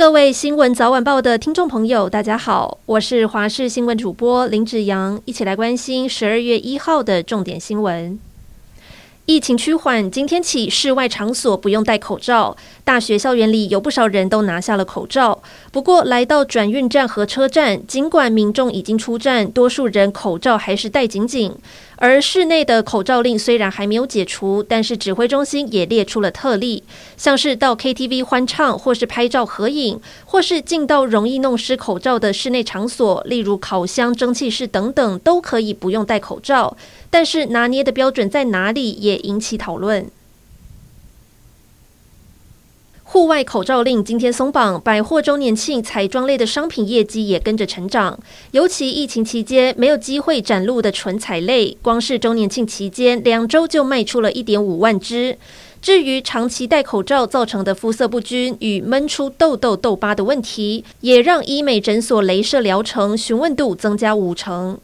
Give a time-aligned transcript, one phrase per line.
[0.00, 8.18] 各位新闻早晚报的听众朋友，大家好，我是华视新闻主播林子阳，一起来关心十二月一号的重点新闻。
[9.26, 12.56] 疫情趋缓，今天起室外场所不用戴口罩。
[12.82, 15.40] 大学校园里有不少人都拿下了口罩。
[15.70, 21.54] 不过，来到转运站和车站，尽管民众已经出站，多数人口罩还是戴紧紧。
[22.00, 26.82] 而室内的口罩令虽然还没有解除，但是指挥中心也列出了特例，
[27.18, 36.74] 像是到 KTV 欢唱，或是拍照合影，或是进到容易弄湿口罩的室内场所，例如烤箱、蒸汽室等等，都可以不用戴口罩。
[37.10, 40.10] 但是拿捏的标准在哪里，也引起讨论。
[43.12, 48.16] 户外口罩令今天松绑，百货周年庆彩妆类的商品业绩也跟着成长。
[48.52, 55.36] 尤其疫情期间没有机会展露的唇彩类，光是周年庆期间两周就卖出了一点五万支。
[55.82, 64.78] 至于长期戴口罩造成的肤色不均与闷出痘痘痘疤的问题，也让医美诊所镭射疗程询问度增加五成。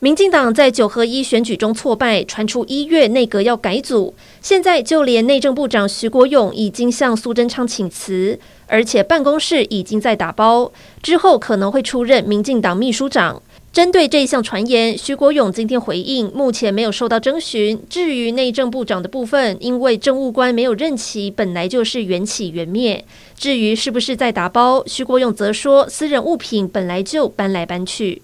[0.00, 4.14] 民进党在九合一选举中挫败，传出一月内阁要改组。
[4.42, 10.70] 现在就连内政部长徐国勇已经向苏贞昌请辞，而且办公室已经在打包，
[11.02, 13.40] 之后可能会出任民进党秘书长。
[13.72, 17.80] 针对这一项传言，徐国勇今天回应，目前没有受到征询。
[17.88, 23.04] 至于内政部长的部分，因为政务官没有任期，本来就是缘起缘灭。
[23.36, 28.22] 至于是不是在打包，徐国勇则说，私人物品本来就搬来搬去。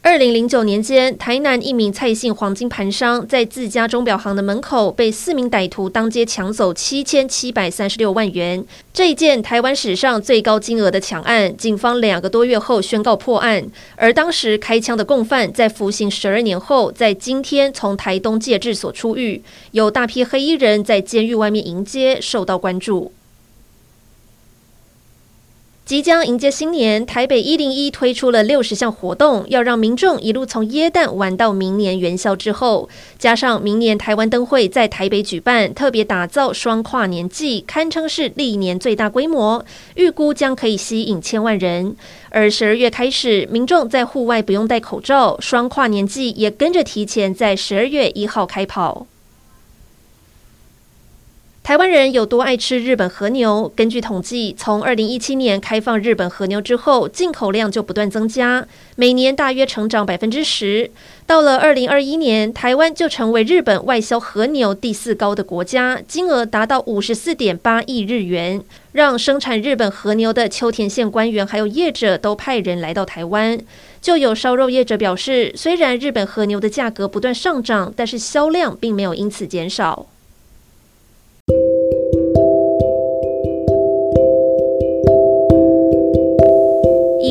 [0.00, 8.64] 二零零九年间，台南一名蔡姓黄金盘商在自家钟表行的门口被四名歹徒当街抢走七千七百三十六万元。
[8.92, 13.66] 这一件台湾史上最高金额的抢案，警方两个多月后宣告破案。
[13.96, 23.12] 而当时开枪的共犯在服刑十二年后，在今天从台东戒治所出狱，有大批黑衣人在监狱外面迎接，受到关注。
[25.88, 32.90] 即将迎接新年，台北一零一推出了六十项活动，要让民众一路从耶诞玩到明年元宵之后。
[33.18, 41.96] 加上明年台湾灯会在台北举办，特别打造双跨年祭，堪称是历年最大规模，预估将可以吸引千万人。
[42.28, 49.06] 而十二月开始，民众在户外不用戴口罩，双跨年祭也跟着提前在十二月一号开跑。
[51.68, 53.70] 台湾人有多爱吃日本和牛？
[53.76, 60.90] 根据统计，从二零一七年开放日本和牛之后，进口量就不断增加，每年大约成长百分之十。
[61.26, 68.62] 到了二零二一年，台湾就成为日本外销和牛第四高的国家，金额达到五十四点八亿日元，
[68.92, 73.60] 让生产日本和牛的秋田县官员还有业者都派人来到台湾。
[74.00, 80.06] 就有烧肉业者表示，虽然日本和牛的价格不断上涨，但是销量并没有因此减少。